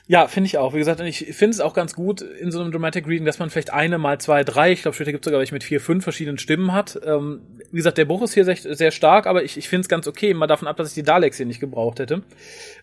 [0.06, 0.74] Ja, finde ich auch.
[0.74, 3.38] Wie gesagt, und ich finde es auch ganz gut in so einem Dramatic Reading, dass
[3.38, 5.80] man vielleicht eine mal zwei, drei, ich glaube später gibt es sogar welche mit vier,
[5.80, 7.00] fünf verschiedenen Stimmen hat.
[7.06, 7.40] Ähm,
[7.70, 10.06] wie gesagt, der Bruch ist hier sehr, sehr stark, aber ich, ich finde es ganz
[10.06, 12.22] okay, mal davon ab, dass ich die Daleks hier nicht gebraucht hätte.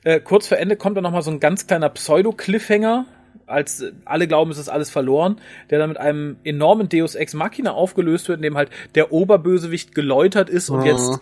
[0.03, 3.05] Äh, kurz vor Ende kommt dann noch mal so ein ganz kleiner Pseudo-Cliffhanger,
[3.45, 7.35] als äh, alle glauben, es ist alles verloren, der dann mit einem enormen Deus Ex
[7.35, 10.85] Machina aufgelöst wird, in dem halt der Oberbösewicht geläutert ist und Mhm.
[10.87, 11.19] jetzt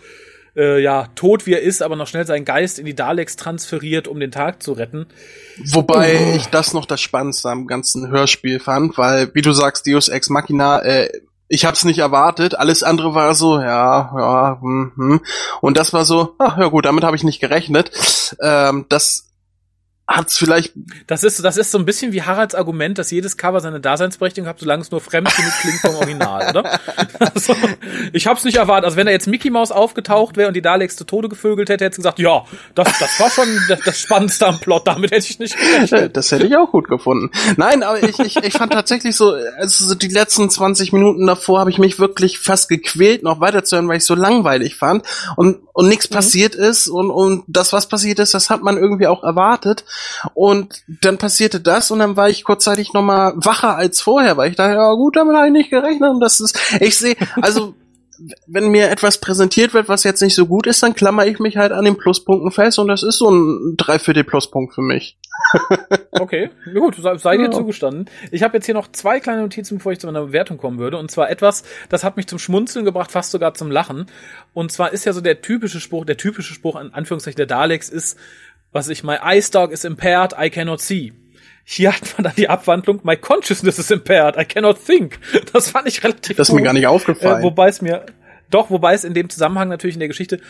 [0.56, 4.08] äh, ja, tot wie er ist, aber noch schnell seinen Geist in die Daleks transferiert,
[4.08, 5.06] um den Tag zu retten.
[5.72, 6.36] Wobei Oh.
[6.36, 10.28] ich das noch das Spannendste am ganzen Hörspiel fand, weil, wie du sagst, Deus Ex
[10.30, 11.08] Machina, äh,
[11.48, 15.20] ich hab's nicht erwartet, alles andere war so, ja, ja, hm, hm.
[15.60, 17.90] Und das war so, ach ja gut, damit habe ich nicht gerechnet.
[18.40, 19.29] Ähm, das
[20.10, 20.72] hat's vielleicht,
[21.06, 24.48] Das ist, das ist so ein bisschen wie Haralds Argument, dass jedes Cover seine Daseinsberechtigung
[24.48, 26.80] hat, solange es nur fremd genug klingt vom Original, oder?
[27.20, 27.54] Also,
[28.12, 28.86] ich hab's nicht erwartet.
[28.86, 31.84] Also wenn da jetzt Mickey Mouse aufgetaucht wäre und die Daleks zu Tode gevögelt hätte,
[31.84, 32.44] hätte gesagt, ja,
[32.74, 36.16] das, das war schon das, das Spannendste am Plot, damit hätte ich nicht gerechnet.
[36.16, 37.30] das hätte ich auch gut gefunden.
[37.56, 41.60] Nein, aber ich, ich, ich fand tatsächlich so, also so die letzten 20 Minuten davor
[41.60, 45.04] habe ich mich wirklich fast gequält, noch weiterzuhören, weil ich so langweilig fand
[45.36, 49.06] und, und nichts passiert ist und, und das, was passiert ist, das hat man irgendwie
[49.06, 49.86] auch erwartet.
[50.34, 54.50] Und dann passierte das und dann war ich kurzzeitig noch mal wacher als vorher, weil
[54.50, 56.10] ich dachte, ja gut, damit habe ich nicht gerechnet.
[56.10, 57.72] Und das ist, ich sehe, also
[58.46, 61.56] wenn mir etwas präsentiert wird, was jetzt nicht so gut ist, dann klammer ich mich
[61.56, 65.16] halt an den Pluspunkten fest und das ist so ein Dreiviertel Pluspunkt für mich.
[66.12, 67.50] Okay, gut, sei, dir Ja.
[67.50, 68.10] zugestanden.
[68.30, 70.98] Ich habe jetzt hier noch zwei kleine Notizen, bevor ich zu meiner Bewertung kommen würde.
[70.98, 74.06] Und zwar etwas, das hat mich zum Schmunzeln gebracht, fast sogar zum Lachen.
[74.52, 77.88] Und zwar ist ja so der typische Spruch, der typische Spruch an Anführungszeichen der Daleks
[77.88, 78.18] ist,
[78.72, 81.12] was ich, my eye stalk is impaired, I cannot see.
[81.72, 85.20] Hier hat man dann die Abwandlung, my consciousness is impaired, I cannot think.
[85.52, 86.64] Das fand ich relativ Das ist mir gut.
[86.64, 87.42] gar nicht aufgefallen.
[87.42, 88.06] Äh, wobei es mir,
[88.50, 90.40] doch, wobei es in dem Zusammenhang natürlich in der Geschichte äh,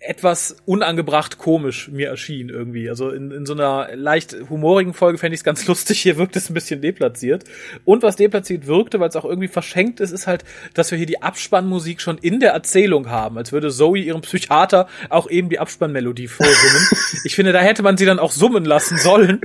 [0.00, 2.88] etwas unangebracht komisch mir erschien irgendwie.
[2.88, 6.00] Also in, in so einer leicht humorigen Folge fände ich es ganz lustig.
[6.00, 7.44] Hier wirkt es ein bisschen deplatziert.
[7.84, 11.06] Und was deplatziert wirkte, weil es auch irgendwie verschenkt ist, ist halt, dass wir hier
[11.06, 15.58] die Abspannmusik schon in der Erzählung haben, als würde Zoe ihrem Psychiater auch eben die
[15.58, 16.88] Abspannmelodie vorsummen.
[17.24, 19.44] ich finde, da hätte man sie dann auch summen lassen sollen.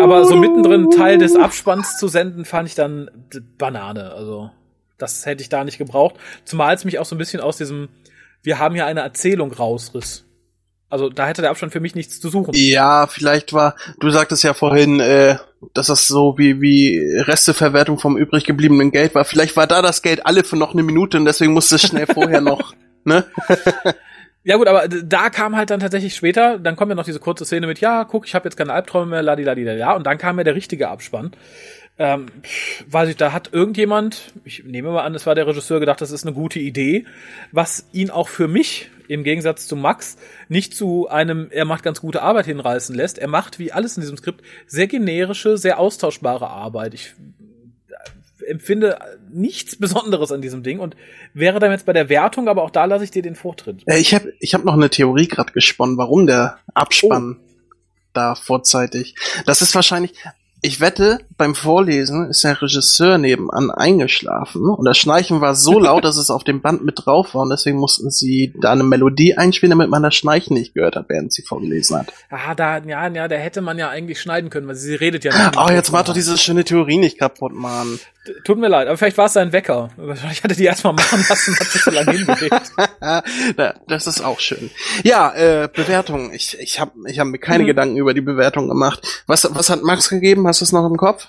[0.00, 3.10] Aber so mittendrin Teil des Abspanns zu senden, fand ich dann
[3.58, 4.12] Banane.
[4.12, 4.50] Also
[5.02, 6.14] das hätte ich da nicht gebraucht.
[6.44, 7.88] Zumal es mich auch so ein bisschen aus diesem,
[8.42, 10.24] wir haben hier eine Erzählung rausriss.
[10.88, 12.52] Also da hätte der Abstand für mich nichts zu suchen.
[12.54, 15.36] Ja, vielleicht war, du sagtest ja vorhin, äh,
[15.72, 19.24] dass das so wie, wie Resteverwertung vom übrig gebliebenen Geld war.
[19.24, 22.06] Vielleicht war da das Geld alle für noch eine Minute und deswegen musste es schnell
[22.06, 22.74] vorher noch,
[23.04, 23.24] ne?
[24.44, 27.44] Ja gut, aber da kam halt dann tatsächlich später, dann kommt ja noch diese kurze
[27.44, 30.18] Szene mit, ja, guck, ich habe jetzt keine Albträume mehr, ladi ladi ja, und dann
[30.18, 31.30] kam ja der richtige Abspann.
[32.02, 32.26] Ähm,
[32.88, 36.10] weiß ich, da hat irgendjemand, ich nehme mal an, es war der Regisseur, gedacht, das
[36.10, 37.06] ist eine gute Idee,
[37.52, 40.16] was ihn auch für mich im Gegensatz zu Max
[40.48, 43.18] nicht zu einem, er macht ganz gute Arbeit hinreißen lässt.
[43.18, 46.94] Er macht, wie alles in diesem Skript, sehr generische, sehr austauschbare Arbeit.
[46.94, 47.14] Ich
[48.48, 48.98] empfinde
[49.30, 50.96] nichts Besonderes an diesem Ding und
[51.34, 53.84] wäre dann jetzt bei der Wertung, aber auch da lasse ich dir den Vortritt.
[53.86, 57.74] Äh, ich habe ich hab noch eine Theorie gerade gesponnen, warum der Abspann oh.
[58.12, 59.14] da vorzeitig.
[59.46, 60.14] Das ist wahrscheinlich,
[60.64, 66.04] ich wette, beim Vorlesen ist der Regisseur nebenan eingeschlafen und das Schnarchen war so laut,
[66.04, 69.36] dass es auf dem Band mit drauf war und deswegen mussten sie da eine Melodie
[69.36, 72.12] einspielen, damit man das Schnarchen nicht gehört hat, während sie vorgelesen hat.
[72.30, 75.36] Ah, da, ja, ja, da hätte man ja eigentlich schneiden können, weil sie redet ja
[75.36, 75.58] nicht.
[75.58, 77.98] Oh, jetzt macht doch diese schöne Theorie nicht kaputt, Mann.
[78.44, 79.90] Tut mir leid, aber vielleicht war es sein Wecker.
[80.30, 82.72] Ich hatte die erstmal machen lassen, hat sich so lange hinbewegt.
[83.88, 84.70] das ist auch schön.
[85.02, 86.32] Ja, äh, Bewertung.
[86.32, 87.68] Ich, ich habe ich hab mir keine mhm.
[87.68, 89.24] Gedanken über die Bewertung gemacht.
[89.26, 90.46] Was, was hat Max gegeben?
[90.46, 91.26] Hast du es noch im Kopf?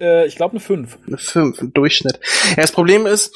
[0.00, 0.98] Äh, ich glaube eine 5.
[1.06, 2.18] Eine 5, ein Durchschnitt.
[2.50, 3.34] Ja, das Problem ist,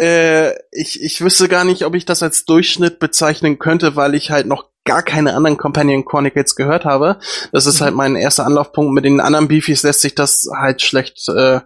[0.00, 4.30] äh, ich, ich wüsste gar nicht, ob ich das als Durchschnitt bezeichnen könnte, weil ich
[4.30, 7.18] halt noch gar keine anderen Companion Chronicles gehört habe.
[7.52, 8.00] Das ist halt mhm.
[8.00, 8.92] halt mein erster Anlaufpunkt.
[8.94, 11.28] Mit den anderen Beefies lässt sich das halt schlecht.
[11.28, 11.60] Äh,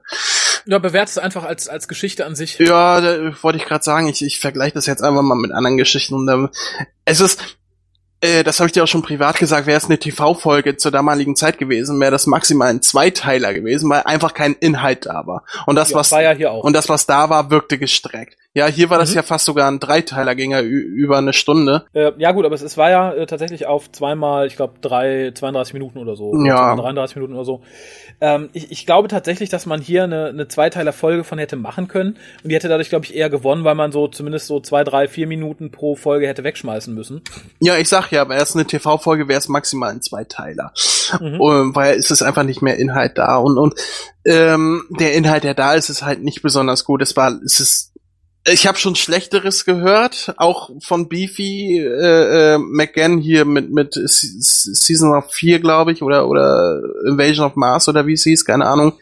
[0.66, 2.58] ja, bewerte es einfach als als Geschichte an sich.
[2.58, 4.08] Ja, da, wollte ich gerade sagen.
[4.08, 6.14] Ich, ich vergleiche das jetzt einfach mal mit anderen Geschichten.
[6.14, 6.48] Und, äh,
[7.04, 7.56] es ist
[8.20, 11.36] äh, das habe ich dir auch schon privat gesagt, wäre es eine TV-Folge zur damaligen
[11.36, 15.44] Zeit gewesen, wäre das maximal ein Zweiteiler gewesen, weil einfach kein Inhalt da war.
[15.66, 16.64] Und das, ja, was, war ja hier auch.
[16.64, 18.36] und das, was da war, wirkte gestreckt.
[18.54, 19.02] Ja, hier war mhm.
[19.02, 21.86] das ja fast sogar ein Dreiteiler, ging ja über eine Stunde.
[21.94, 25.32] Äh, ja gut, aber es, es war ja äh, tatsächlich auf zweimal, ich glaube, drei,
[25.34, 26.34] 32 Minuten oder so.
[26.44, 26.74] Ja.
[26.74, 27.62] Oder 33 Minuten oder so.
[28.20, 32.18] Ähm, ich, ich glaube tatsächlich, dass man hier eine, eine Zweiteiler-Folge von hätte machen können.
[32.42, 35.08] Und die hätte dadurch, glaube ich, eher gewonnen, weil man so zumindest so zwei, drei,
[35.08, 37.22] vier Minuten pro Folge hätte wegschmeißen müssen.
[37.58, 40.74] Ja, ich sag ja, aber erst eine TV-Folge wäre es maximal ein Zweiteiler.
[41.20, 41.40] Mhm.
[41.40, 43.36] Um, weil es ist einfach nicht mehr Inhalt da.
[43.36, 43.74] Und, und
[44.26, 47.00] ähm, der Inhalt, der da ist, ist halt nicht besonders gut.
[47.00, 47.91] Es war, es ist
[48.44, 55.14] ich habe schon Schlechteres gehört, auch von Beefy äh, äh, McGann hier mit mit Season
[55.14, 58.94] of 4, glaube ich, oder oder Invasion of Mars oder wie es hieß, keine Ahnung.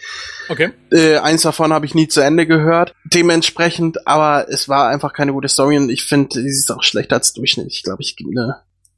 [0.51, 0.73] Okay.
[0.91, 2.95] Äh, eins davon habe ich nie zu Ende gehört.
[3.05, 7.17] Dementsprechend, aber es war einfach keine gute Story und ich finde, sie ist auch schlechter
[7.17, 7.69] als Durchschnitt.
[7.69, 8.57] Ich glaube, ich gebe ne.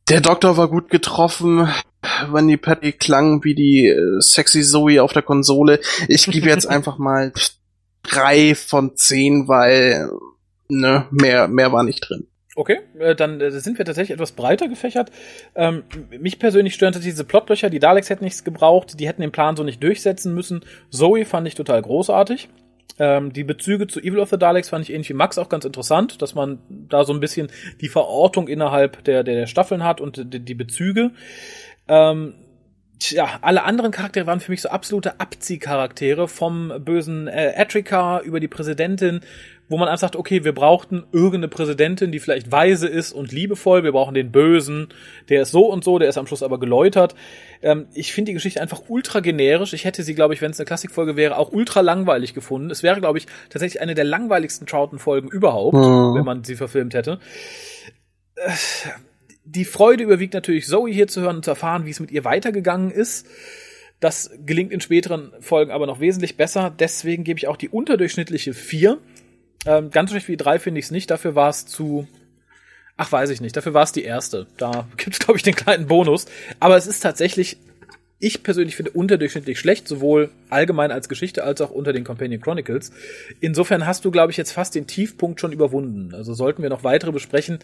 [0.08, 1.68] Der Doktor war gut getroffen.
[2.32, 5.80] Wenn die Patty klang wie die äh, sexy Zoe auf der Konsole.
[6.08, 7.32] Ich gebe jetzt einfach mal
[8.02, 10.10] drei von zehn, weil
[10.72, 12.26] ne, mehr, mehr war nicht drin.
[12.54, 15.10] Okay, äh, dann äh, sind wir tatsächlich etwas breiter gefächert.
[15.54, 15.84] Ähm,
[16.18, 19.62] mich persönlich stören diese Plotlöcher, die Daleks hätten nichts gebraucht, die hätten den Plan so
[19.62, 20.64] nicht durchsetzen müssen.
[20.90, 22.50] Zoe fand ich total großartig.
[22.98, 25.64] Ähm, die Bezüge zu Evil of the Daleks fand ich ähnlich wie Max auch ganz
[25.64, 27.48] interessant, dass man da so ein bisschen
[27.80, 31.12] die Verortung innerhalb der, der, der Staffeln hat und die, die Bezüge.
[31.88, 32.34] Ähm,
[33.02, 38.38] Tja, alle anderen Charaktere waren für mich so absolute Abziehcharaktere vom bösen äh, Atrika über
[38.38, 39.22] die Präsidentin
[39.72, 43.84] wo man einfach sagt, okay, wir brauchten irgendeine Präsidentin, die vielleicht weise ist und liebevoll,
[43.84, 44.88] wir brauchen den Bösen,
[45.30, 47.14] der ist so und so, der ist am Schluss aber geläutert.
[47.62, 49.72] Ähm, ich finde die Geschichte einfach ultra generisch.
[49.72, 52.70] Ich hätte sie, glaube ich, wenn es eine Klassikfolge wäre, auch ultra langweilig gefunden.
[52.70, 56.16] Es wäre, glaube ich, tatsächlich eine der langweiligsten Troughton-Folgen überhaupt, mhm.
[56.16, 57.18] wenn man sie verfilmt hätte.
[58.34, 58.50] Äh,
[59.44, 62.24] die Freude überwiegt natürlich, Zoe hier zu hören und zu erfahren, wie es mit ihr
[62.24, 63.26] weitergegangen ist.
[64.00, 66.74] Das gelingt in späteren Folgen aber noch wesentlich besser.
[66.76, 68.98] Deswegen gebe ich auch die unterdurchschnittliche 4.
[69.66, 71.10] Ähm, ganz schlecht wie drei finde ich es nicht.
[71.10, 72.06] Dafür war es zu.
[72.96, 73.56] Ach, weiß ich nicht.
[73.56, 74.46] Dafür war es die erste.
[74.56, 76.26] Da gibt es, glaube ich, den kleinen Bonus.
[76.60, 77.58] Aber es ist tatsächlich,
[78.18, 82.92] ich persönlich finde, unterdurchschnittlich schlecht, sowohl allgemein als Geschichte als auch unter den Companion Chronicles.
[83.40, 86.14] Insofern hast du, glaube ich, jetzt fast den Tiefpunkt schon überwunden.
[86.14, 87.58] Also sollten wir noch weitere besprechen,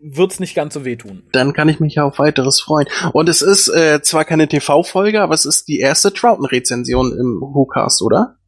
[0.00, 1.22] wird's nicht ganz so wehtun.
[1.32, 2.86] Dann kann ich mich ja auf weiteres freuen.
[3.12, 8.02] Und es ist äh, zwar keine TV-Folge, aber es ist die erste Troughton-Rezension im WhoCast,
[8.02, 8.39] oder?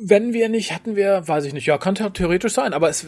[0.00, 3.04] Wenn wir nicht, hatten wir, weiß ich nicht, ja, kann theoretisch sein, aber es,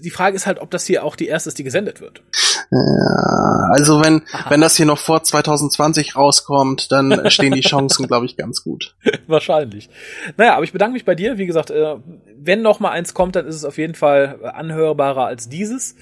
[0.00, 2.22] die Frage ist halt, ob das hier auch die erste ist, die gesendet wird.
[2.70, 4.50] Ja, also wenn, Aha.
[4.50, 8.94] wenn das hier noch vor 2020 rauskommt, dann stehen die Chancen, glaube ich, ganz gut.
[9.26, 9.88] Wahrscheinlich.
[10.36, 11.38] Naja, aber ich bedanke mich bei dir.
[11.38, 11.96] Wie gesagt, äh,
[12.36, 15.94] wenn noch mal eins kommt, dann ist es auf jeden Fall anhörbarer als dieses.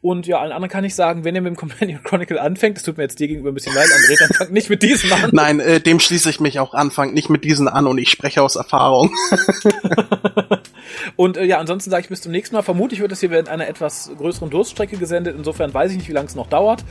[0.00, 2.84] Und ja, allen anderen kann ich sagen, wenn ihr mit dem Companion Chronicle anfängt, das
[2.84, 5.30] tut mir jetzt dir gegenüber ein bisschen leid, André, dann fangt nicht mit diesem an.
[5.32, 8.08] Nein, äh, dem schließe ich mich auch an, fangt nicht mit diesen an und ich
[8.08, 9.12] spreche aus Erfahrung.
[11.16, 12.62] und äh, ja, ansonsten sage ich bis zum nächsten Mal.
[12.62, 15.34] Vermutlich wird es hier in einer etwas größeren Durststrecke gesendet.
[15.36, 16.84] Insofern weiß ich nicht, wie lange es noch dauert.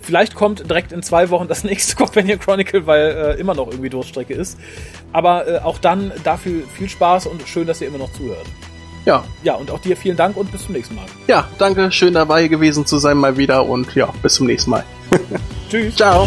[0.00, 3.90] Vielleicht kommt direkt in zwei Wochen das nächste Companion Chronicle, weil äh, immer noch irgendwie
[3.90, 4.56] Durststrecke ist.
[5.12, 8.46] Aber äh, auch dann dafür viel Spaß und schön, dass ihr immer noch zuhört.
[9.04, 9.24] Ja.
[9.42, 11.06] Ja, und auch dir vielen Dank und bis zum nächsten Mal.
[11.26, 14.84] Ja, danke, schön dabei gewesen zu sein mal wieder und ja, bis zum nächsten Mal.
[15.70, 15.96] Tschüss.
[15.96, 16.26] Ciao.